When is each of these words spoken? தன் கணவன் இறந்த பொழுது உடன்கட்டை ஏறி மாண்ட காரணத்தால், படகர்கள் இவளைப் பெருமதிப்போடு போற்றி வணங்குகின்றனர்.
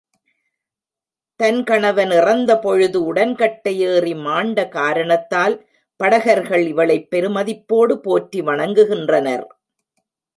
தன் 1.39 1.63
கணவன் 1.63 2.11
இறந்த 2.11 2.59
பொழுது 2.59 3.03
உடன்கட்டை 3.03 3.79
ஏறி 3.79 4.15
மாண்ட 4.15 4.67
காரணத்தால், 4.67 5.55
படகர்கள் 5.95 6.67
இவளைப் 6.67 7.07
பெருமதிப்போடு 7.11 7.93
போற்றி 7.95 8.41
வணங்குகின்றனர். 8.41 9.45